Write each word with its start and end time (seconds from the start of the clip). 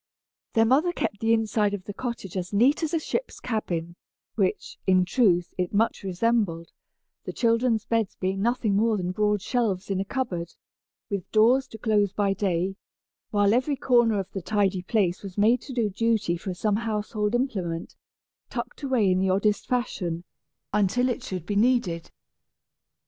Their 0.53 0.65
mother 0.65 0.91
kept 0.91 1.19
the 1.19 1.31
inside 1.31 1.75
of 1.75 1.83
the 1.83 1.93
cottage 1.93 2.35
as 2.35 2.51
neat 2.51 2.81
as 2.81 2.91
a 2.91 2.97
ship's 2.97 3.39
cabin, 3.39 3.95
which, 4.33 4.79
in 4.87 5.05
truth, 5.05 5.53
it 5.59 5.75
much 5.75 6.01
resembled, 6.01 6.71
the 7.25 7.31
children's 7.31 7.85
beds 7.85 8.15
being 8.15 8.41
nothing 8.41 8.75
more 8.75 8.97
than 8.97 9.11
broad 9.11 9.43
shelves 9.43 9.91
in 9.91 9.99
a 9.99 10.03
cupboard, 10.03 10.55
with 11.11 11.31
doors 11.31 11.67
to 11.67 11.77
close 11.77 12.13
by 12.13 12.33
day; 12.33 12.77
while 13.29 13.53
every 13.53 13.75
corner 13.75 14.17
of 14.19 14.31
the 14.31 14.41
tidy 14.41 14.81
place 14.81 15.21
was 15.21 15.37
made 15.37 15.61
to 15.61 15.71
do 15.71 15.87
duty 15.87 16.35
for 16.35 16.55
some 16.55 16.77
household 16.77 17.35
implement, 17.35 17.93
tucked 18.49 18.81
away 18.81 19.11
in 19.11 19.19
the 19.19 19.29
oddest 19.29 19.67
fashion, 19.67 20.23
until 20.73 21.09
it 21.09 21.21
should 21.21 21.45
be 21.45 21.55
needed. 21.55 22.09